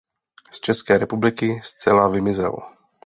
[0.51, 2.57] Z České republiky zcela vymizel.